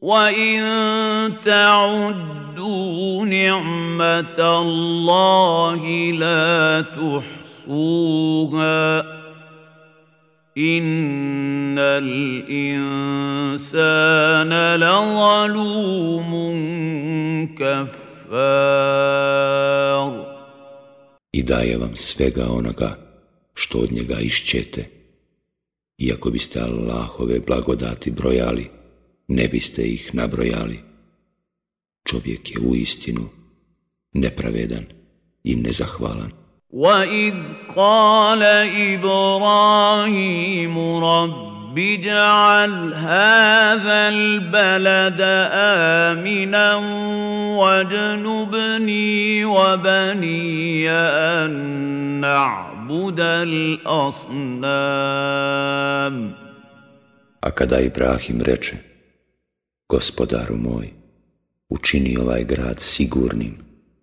وإن 0.02 0.64
تعدوا 1.46 3.26
نعمة 3.26 4.40
الله 4.62 6.12
لا 6.12 6.82
تحصوها 6.82 7.38
يحصوها 7.68 9.00
إن 10.58 11.78
الإنسان 11.78 12.82
لظلوم 14.76 16.32
كفار 17.56 18.07
I 21.33 21.43
daje 21.43 21.79
vam 21.79 21.97
svega 21.97 22.47
onoga 22.51 22.99
što 23.55 23.79
od 23.79 23.93
njega 23.93 24.21
išćete. 24.21 24.85
Iako 25.99 26.31
biste 26.31 26.61
Allahove 26.61 27.41
blagodati 27.47 28.11
brojali, 28.11 28.71
ne 29.29 29.49
biste 29.49 29.83
ih 29.83 30.15
nabrojali. 30.15 30.81
Čovjek 32.05 32.51
je 32.51 32.61
u 32.61 32.75
istinu 32.75 33.29
nepravedan 34.13 34.85
i 35.45 35.57
nezahvalan. 35.57 36.33
واذ 36.73 37.35
قال 37.77 38.43
ابراهيم 38.97 40.79
رب 41.05 41.56
اجعل 41.79 42.95
هذا 42.95 44.09
البلد 44.09 45.21
امنا 45.53 46.75
واجنبني 47.57 49.45
وبني 49.45 50.91
ان 50.91 51.51
نعبد 52.21 53.21
الاصنام 53.21 54.73
A 57.45 57.51
kada 57.51 57.81
Ibrahim 57.81 58.41
reče, 58.41 58.77
gospodaru 59.89 60.57
moj, 60.57 60.89
učini 61.69 62.17
ovaj 62.19 62.45
grad 62.45 62.81
sigurnim 62.81 63.55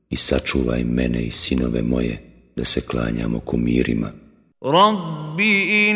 i 0.09 0.15
sačuvaj 0.15 0.83
mene 0.83 1.21
i 1.21 1.31
sinove 1.31 1.81
moje, 1.81 2.17
da 2.55 2.65
se 2.65 2.81
klanjamo 2.81 3.39
kumirima. 3.39 4.11
Rabbi 4.61 5.89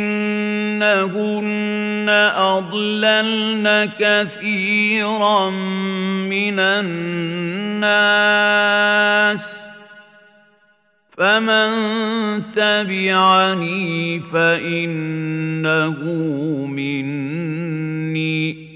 إنهن 0.83 2.09
أضللن 2.37 3.91
كثيرا 3.99 5.51
من 5.51 6.59
الناس 6.59 9.57
فمن 11.19 11.71
تبعني 12.55 14.21
فإنه 14.21 15.99
مني 16.67 18.69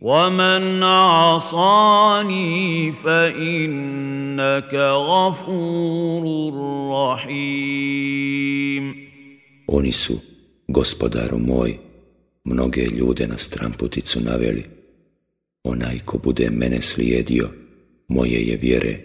ومن 0.00 0.82
عصاني 0.82 2.92
فإنك 2.92 4.74
غفور 4.74 6.24
رحيم 6.92 8.26
Oni 9.68 9.90
gospodaru 10.68 11.38
moj, 11.38 11.78
mnoge 12.44 12.84
ljude 12.84 13.26
na 13.26 13.38
stramputicu 13.38 14.20
naveli. 14.20 14.64
Onaj 15.64 15.98
ko 16.04 16.18
bude 16.18 16.50
mene 16.50 16.82
slijedio, 16.82 17.50
moje 18.08 18.42
je 18.42 18.56
vjere, 18.56 18.98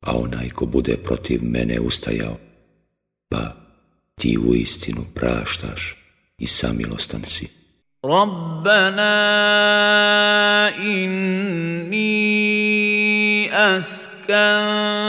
a 0.00 0.16
onaj 0.16 0.50
ko 0.50 0.66
bude 0.66 0.96
protiv 0.96 1.40
mene 1.42 1.80
ustajao, 1.80 2.36
pa 3.28 3.56
ti 4.14 4.38
u 4.38 4.54
istinu 4.54 5.04
praštaš 5.14 5.96
i 6.38 6.46
samilostan 6.46 7.24
si. 7.24 7.48
Rabbana 8.02 9.08
inni 10.82 12.08
askantum 13.52 15.08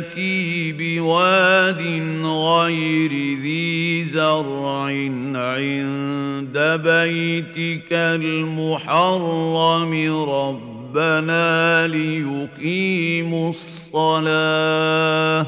ذريتي 0.00 0.72
بواد 0.72 1.80
غير 2.24 3.10
ذي 3.40 4.04
زرع 4.04 4.84
عند 5.36 6.58
بيتك 6.84 7.92
المحرم. 7.92 9.92
رب 10.28 10.70
ربنا 10.90 11.86
ليقيموا 11.86 13.50
الصلاة. 13.50 15.46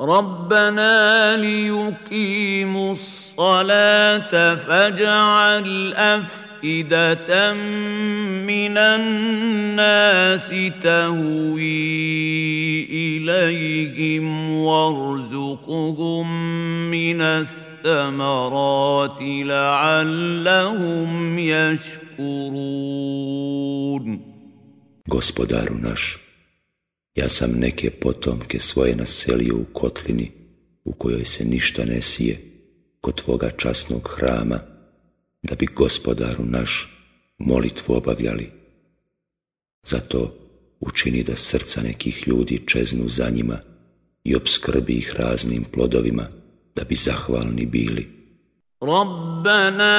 ربنا 0.00 1.36
ليقيموا 1.36 2.92
الصلاة 2.92 4.54
فاجعل 4.54 5.94
أفئدة 5.94 6.45
من 8.47 8.77
الناس 8.77 10.49
تهوي 10.83 11.61
إليهم 12.89 14.51
وارزقهم 14.51 16.27
من 16.91 17.21
الثمرات 17.21 19.17
لعلهم 19.21 21.39
يشكرون 21.39 22.71
Gospodaru 25.05 25.75
naš, 25.81 26.17
ja 27.15 27.29
sam 27.29 27.51
neke 27.59 27.89
potomke 27.89 28.59
svoje 28.59 28.95
naselio 28.95 29.55
u 29.55 29.65
kotlini 29.73 30.31
u 30.85 30.93
kojoj 30.93 31.25
se 31.25 31.45
ništa 31.45 31.85
ne 31.85 32.01
sije, 32.01 32.37
kod 33.01 33.21
tvoga 33.21 33.49
časnog 33.57 34.09
hrama, 34.15 34.59
da 35.46 35.54
bi 35.54 35.66
gospodaru 35.66 36.44
naš 36.44 36.88
molitvu 37.38 37.94
obavljali. 37.94 38.50
Zato 39.86 40.34
učini 40.80 41.22
da 41.22 41.36
srca 41.36 41.82
nekih 41.82 42.28
ljudi 42.28 42.62
čeznu 42.66 43.08
za 43.08 43.30
njima 43.30 43.58
i 44.24 44.36
obskrbi 44.36 44.92
ih 44.92 45.14
raznim 45.18 45.64
plodovima 45.72 46.26
da 46.74 46.84
bi 46.84 46.94
zahvalni 46.94 47.66
bili. 47.66 48.16
Rabbana 48.80 49.96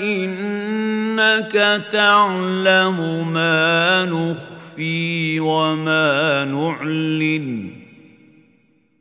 innaka 0.00 1.80
ta'lamu 1.90 3.24
ma 3.24 4.06
nuhfi 4.06 5.40
wa 5.40 5.76
ma 5.76 6.44
nu'lin 6.44 7.70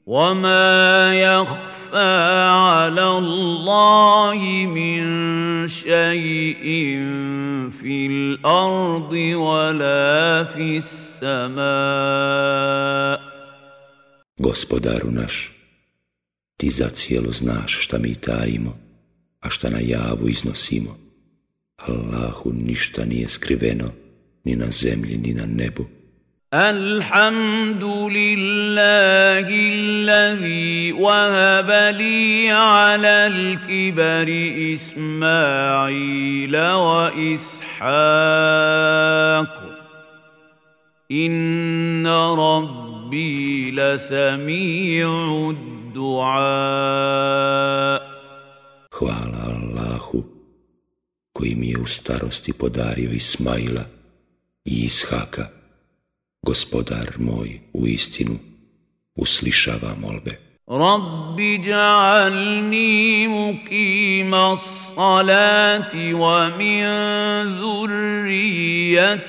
wa 0.05 0.33
ma 0.33 1.70
يخفى 1.90 2.48
على 2.48 3.18
الله 3.18 4.38
من 4.66 5.02
شيء 5.68 6.64
في 7.80 8.06
الأرض 8.06 9.12
ولا 9.34 10.44
في 10.44 10.78
السماء 10.78 11.66
Gospodaru 14.38 15.10
naš, 15.10 15.52
ti 16.56 16.70
zacijelo 16.70 17.32
znaš 17.32 17.78
šta 17.84 17.98
mi 17.98 18.14
tajimo, 18.14 18.78
a 19.40 19.50
šta 19.50 19.70
na 19.70 19.78
javu 19.80 20.28
iznosimo. 20.28 20.98
Allahu 21.76 22.52
ništa 22.52 23.04
nije 23.04 23.28
skriveno, 23.28 23.90
ni 24.44 24.56
na 24.56 24.70
zemlji, 24.70 25.16
ni 25.16 25.32
na 25.34 25.46
nebu. 25.46 25.86
الحمد 26.53 27.83
لله 28.11 29.47
الذي 29.47 30.91
وهب 30.91 31.95
لي 31.95 32.51
على 32.51 33.27
الكبر 33.31 34.27
إسماعيل 34.75 36.57
وإسحاق 36.57 37.91
إن 41.11 42.07
ربي 42.07 43.71
لسميع 43.71 45.07
الدعاء 45.55 46.51
Hvala 48.91 49.43
Allahu 49.55 50.23
koji 51.33 51.55
mi 51.55 51.69
je 51.69 51.77
u 51.79 51.85
starosti 51.87 52.53
podario 52.53 53.11
Ismaila 53.11 53.83
i 54.65 54.85
Ishaka. 54.85 55.60
Gospodar 56.45 57.15
moj, 57.19 57.59
u 57.73 57.87
istinu, 57.87 58.35
uslišava 59.15 59.95
molbe. 60.01 60.39
Rabbi 60.67 61.61
ja'alni 61.69 63.27
mukima 63.29 64.57
salati 64.57 66.13
wa 66.13 66.57
min 66.57 66.85
zurrijati. 67.59 69.21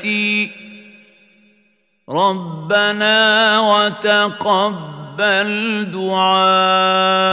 Rabbana 2.06 3.60
wa 3.60 3.90
taqabbal 4.02 5.52
du'a. 5.92 7.24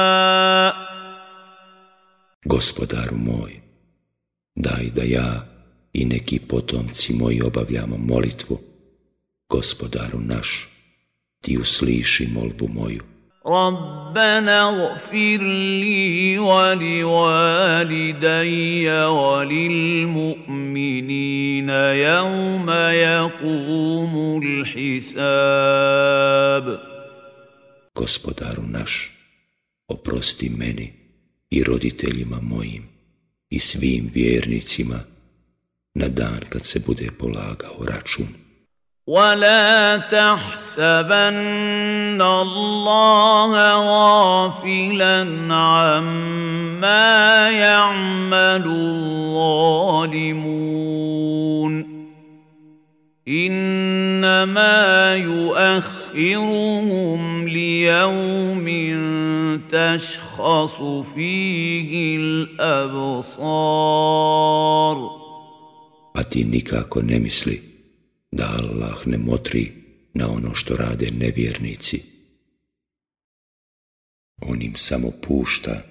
Gospodaru 2.46 3.18
moj, 3.18 3.62
daj 4.56 4.90
da 4.96 5.04
ja 5.04 5.46
i 5.94 6.06
neki 6.06 6.40
potomci 6.40 7.14
moji 7.14 7.42
obavljamo 7.42 7.98
molitvu 7.98 8.69
Gospodaru 9.49 10.21
naš, 10.21 10.69
ti 11.41 11.59
usliši 11.59 12.29
molbu 12.35 12.69
moju. 12.69 13.15
ربنا 13.47 14.69
اغفر 14.69 15.43
لي 15.81 16.39
ولوالدي 16.39 17.31
وللمؤمنين 19.07 20.49
يوم 22.09 22.71
يقوم 22.71 24.43
الحساب 24.43 25.75
Gospodaru 27.95 28.63
naš, 28.67 29.13
oprosti 29.89 30.49
meni 30.49 30.93
i 31.51 31.65
roditeljima 31.65 32.41
mojim 32.41 32.89
i 33.51 33.59
svim 33.59 34.11
vjernicima 34.15 35.01
na 35.95 36.09
dan 36.09 36.41
kad 36.49 36.67
se 36.67 36.81
bude 36.87 37.11
polagao 37.19 37.85
račun. 37.87 38.27
ولا 39.10 39.98
تحسبن 39.98 42.22
الله 42.22 43.52
غافلا 43.74 45.22
عما 45.50 47.50
يعمل 47.50 48.64
الظالمون 48.70 50.30
انما 53.28 55.16
يؤخرهم 55.16 57.22
ليوم 57.48 58.66
تشخص 59.72 60.82
فيه 61.16 62.18
الابصار 62.18 63.80
A 66.20 66.24
ti 66.24 66.44
nikako 66.44 67.02
da 68.39 68.57
Allah 68.59 69.07
ne 69.07 69.19
motri 69.19 69.73
na 70.15 70.31
ono 70.31 70.55
što 70.55 70.77
rade 70.77 71.11
nevjernici. 71.11 72.03
On 74.43 74.63
im 74.63 74.77
samo 74.77 75.11
pušta 75.11 75.83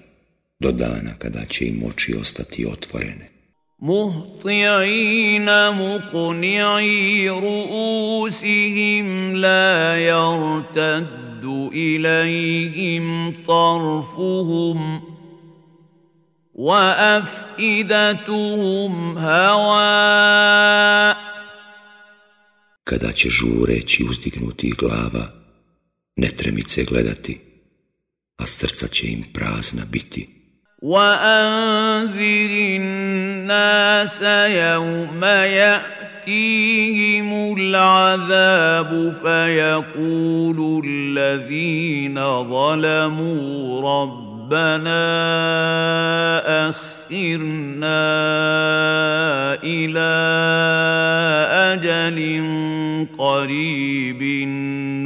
do 0.58 0.72
dana 0.72 1.14
kada 1.18 1.44
će 1.44 1.66
im 1.66 1.82
oči 1.86 2.14
ostati 2.20 2.66
otvorene. 2.66 3.34
مهطعين 3.78 5.70
مقنعي 5.70 7.30
رؤوسهم 7.30 9.36
لا 9.36 9.96
يرتد 9.96 11.70
اليهم 11.74 13.34
طرفهم 13.46 15.00
وافئدتهم 16.54 17.34
هواء 19.18 21.27
Kada 22.89 23.11
će 23.11 23.29
žureći 23.29 24.05
uzdignuti 24.09 24.73
glava, 24.77 25.25
netremice 26.15 26.83
gledati, 26.83 27.39
a 28.37 28.45
srca 28.45 28.87
će 28.87 29.07
im 29.07 29.23
prazna 29.33 29.85
biti. 29.91 30.39
وأنذر 30.81 32.51
الناس 32.81 34.21
يوم 34.47 35.23
يأتيهم 35.63 37.29
العذاب 37.57 39.13
فيقول 39.23 40.85
الذين 40.85 42.15
ظلموا 42.43 43.81
ربنا 43.81 45.09
أخرنا 46.69 47.99
إلى 49.63 50.09
أجل 51.73 52.17
قريب 53.17 54.21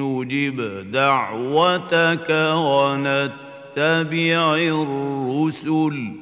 نجب 0.01 0.91
دعوتك 0.91 2.29
ونتبع 2.55 3.53
نتبع 3.77 4.55
الرسل. 4.55 6.13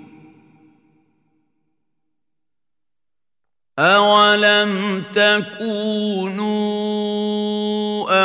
أولم 3.79 5.03
تكونوا 5.13 6.41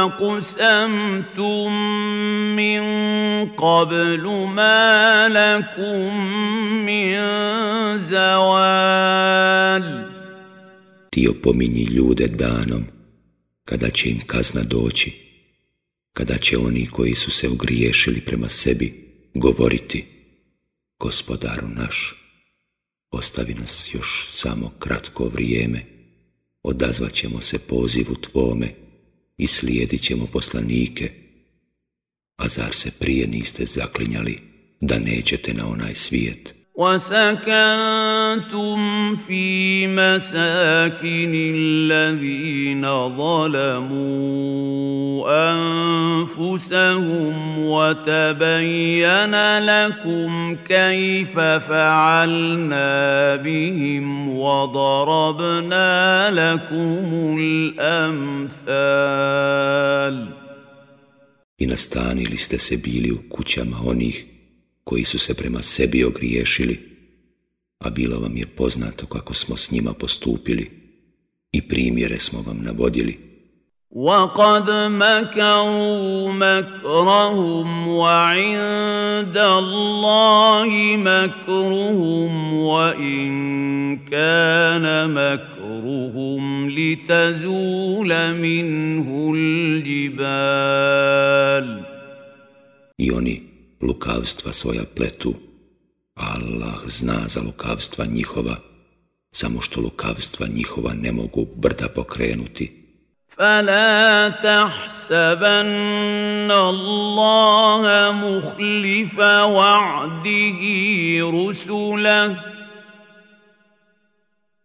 أقسمتم 0.02 1.72
من 2.56 2.82
قبل 3.50 4.48
ما 4.56 5.28
لكم 5.28 6.26
من 6.86 7.18
زوال 7.98 8.66
Ti 11.16 11.28
opominji 11.28 11.84
ljude 11.84 12.26
danom, 12.26 12.84
kada 13.64 13.90
će 13.90 14.08
im 14.08 14.20
kazna 14.26 14.62
doći, 14.62 15.12
kada 16.12 16.38
će 16.38 16.58
oni 16.58 16.86
koji 16.86 17.14
su 17.14 17.30
se 17.30 17.48
ugriješili 17.48 18.20
prema 18.20 18.48
sebi 18.48 18.94
govoriti, 19.34 20.04
gospodaru 20.98 21.68
naš, 21.68 22.14
ostavi 23.10 23.54
nas 23.54 23.90
još 23.94 24.26
samo 24.28 24.72
kratko 24.78 25.28
vrijeme, 25.28 25.84
odazvat 26.62 27.12
ćemo 27.12 27.40
se 27.40 27.58
pozivu 27.58 28.14
tvome 28.14 28.74
i 29.36 29.46
slijedit 29.46 30.02
ćemo 30.02 30.26
poslanike, 30.26 31.12
a 32.36 32.48
zar 32.48 32.74
se 32.74 32.90
prije 32.90 33.26
niste 33.26 33.66
zaklinjali 33.66 34.38
da 34.80 34.98
nećete 34.98 35.54
na 35.54 35.68
onaj 35.68 35.94
svijet? 35.94 36.55
وسكنتم 36.76 37.56
في 39.16 39.86
مساكن 39.86 41.32
الذين 41.54 42.82
ظلموا 43.16 44.76
أنفسهم 46.36 47.58
وتبين 47.58 49.58
لكم 49.58 50.56
كيف 50.64 51.40
فعلنا 51.40 53.36
بهم 53.36 54.38
وضربنا 54.38 56.30
لكم 56.30 57.36
الأمثال. 57.40 58.56
I 61.58 61.66
nastanili 61.66 62.36
ste 62.36 62.58
se 62.58 62.76
bili 62.76 63.12
u 63.12 63.18
koji 64.85 65.05
su 65.05 65.19
se 65.19 65.33
prema 65.33 65.61
sebi 65.61 66.03
ogriješili, 66.03 66.79
a 67.79 67.89
bilo 67.89 68.19
vam 68.19 68.37
je 68.37 68.45
poznato 68.45 69.05
kako 69.05 69.33
smo 69.33 69.57
s 69.57 69.71
njima 69.71 69.93
postupili 69.93 70.71
i 71.51 71.67
primjere 71.67 72.19
smo 72.19 72.41
vam 72.41 72.59
navodili. 72.61 73.31
وقد 73.91 74.71
مكروا 74.71 76.31
مكرهم 76.31 77.87
وعند 77.87 79.37
الله 79.37 80.69
مكرهم 80.97 82.53
وإن 82.53 83.97
كان 83.97 85.11
مكرهم 85.11 86.69
لتزول 86.69 88.33
منه 88.33 89.33
الجبال 89.35 91.01
I 92.97 93.11
oni 93.11 93.44
lukavstva 93.81 94.53
svoja 94.53 94.83
pletu, 94.95 95.33
Allah 96.15 96.79
zna 96.87 97.27
za 97.27 97.41
lukavstva 97.41 98.05
njihova, 98.05 98.55
samo 99.31 99.61
što 99.61 99.81
lukavstva 99.81 100.47
njihova 100.47 100.93
ne 100.93 101.11
mogu 101.11 101.45
brda 101.55 101.87
pokrenuti. 101.87 102.81
فلا 103.37 104.29
تحسبن 104.29 105.61
الله 106.51 108.11
مخلف 108.11 109.19
وعده 109.19 110.61
رسله 111.33 112.35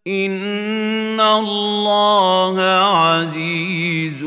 ان 0.07 1.21
الله 1.21 2.61
عزيز 2.62 4.23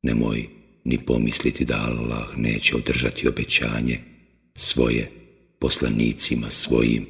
Nemoj 0.03 0.49
ni 0.85 0.99
pomisliti 0.99 1.65
da 1.65 1.77
Allah 1.77 2.37
neće 2.37 2.77
održati 2.77 3.29
obećanje 3.29 4.01
svoje 4.55 5.11
poslanicima 5.59 6.51
svojim. 6.51 7.07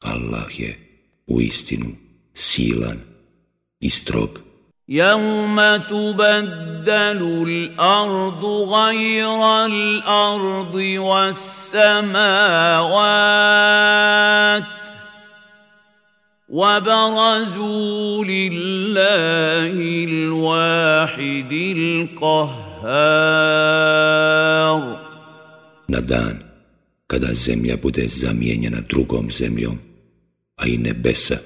Allah 0.00 0.60
je 0.60 0.78
u 1.26 1.40
istinu 1.40 1.90
silan 2.34 2.98
i 3.80 3.90
strog. 3.90 4.40
يوم 4.88 5.56
تبدل 5.76 7.44
الارض 7.48 8.44
غير 8.44 9.64
الارض 9.66 10.74
والسماوات 10.98 12.04
وبرزوا 16.48 18.24
لله 18.24 19.74
الواحد 20.04 21.52
القهار 21.52 22.94
Na 25.88 26.00
dan 26.00 26.36
kada 27.06 27.34
zemlja 27.34 27.76
bude 27.76 28.08
zamijenjena 28.08 28.80
drugom 28.80 29.30
zemljom, 29.30 29.78
a 30.56 30.66
i 30.66 30.76
nebesa, 30.76 31.38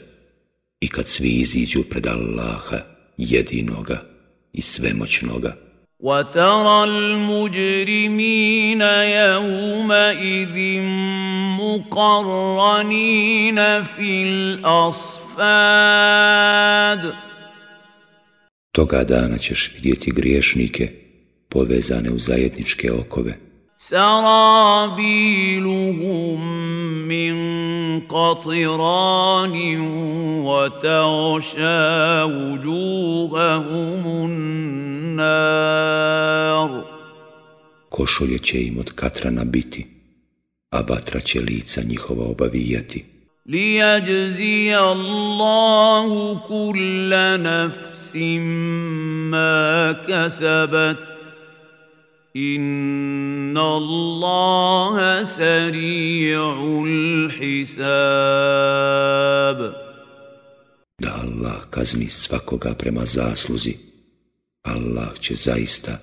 i 0.80 0.88
kad 0.88 1.08
svi 1.08 1.28
iziđu 1.28 1.82
pred 1.90 2.06
Allaha 2.06 2.80
jedinoga 3.16 4.02
i 4.52 4.62
svemoćnoga, 4.62 5.56
وترى 6.02 6.84
المجرمين 6.84 8.80
يومئذ 9.22 10.80
مقرنين 11.60 13.58
في 13.84 14.22
الاصفاد 14.22 15.58
toga 18.78 19.04
dana 19.04 19.38
ćeš 19.38 19.70
vidjeti 19.74 20.10
griješnike 20.10 20.92
povezane 21.48 22.10
u 22.10 22.18
zajedničke 22.18 22.92
okove, 22.92 23.34
سرابيلهم 23.83 24.97
من 27.07 27.35
قطران 27.99 29.55
وتغشى 30.47 32.23
وجوههم 32.23 34.03
النار 34.25 35.53
košulje 37.89 38.37
će 38.39 38.63
im 38.63 38.77
od 38.79 38.91
katrana 38.95 39.43
biti, 39.43 39.85
a 40.69 40.81
vatra 40.81 41.19
će 41.19 41.41
lica 41.41 41.81
njihova 41.81 42.25
obavijati, 42.25 43.05
ليجزي 43.45 44.77
الله 44.77 46.39
كل 46.47 47.09
نفس 47.39 48.15
ما 49.31 49.91
كسبت 49.91 51.12
ان 52.35 53.57
الله 53.57 55.23
سريع 55.23 56.83
الحساب 56.87 57.93
da 61.01 61.11
Allah 61.25 61.57
kazni 61.69 62.09
svakoga 62.09 62.73
prema 62.73 63.05
zasluzi. 63.05 63.77
Allah 64.63 65.09
će 65.19 65.35
zaista 65.35 65.97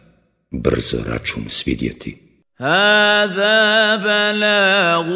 brzo 0.50 0.96
račun 1.06 1.44
svidjeti. 1.48 2.16
هذا 2.60 3.96
بلاغ 3.96 5.06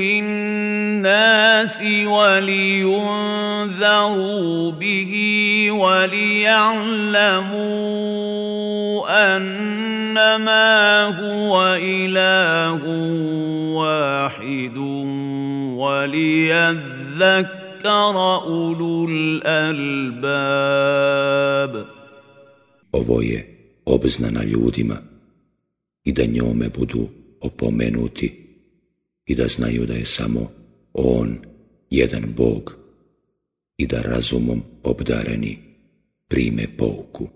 للناس 0.00 1.82
ولينذروا 2.06 3.12
به 4.72 5.12
وليعلموا 5.72 6.92
انما 10.11 11.03
هو 11.19 11.53
اله 11.81 12.83
واحد 13.73 14.77
وليذكر 15.81 17.35
اولو 17.85 19.07
الالباب 19.09 20.27
Ovo 22.91 23.21
je 23.21 23.39
obznana 23.85 24.43
ljudima 24.43 24.97
i 26.03 26.11
da 26.11 26.25
njome 26.25 26.69
budu 26.69 27.09
opomenuti 27.41 28.27
i 29.25 29.35
da 29.35 29.47
znaju 29.47 29.85
da 29.85 29.93
je 29.93 30.05
samo 30.05 30.51
On 30.93 31.37
jedan 31.89 32.23
Bog 32.37 32.77
i 33.77 33.87
da 33.87 34.01
razumom 34.01 34.63
obdareni 34.83 35.57
prime 36.27 36.67
pouku. 36.77 37.27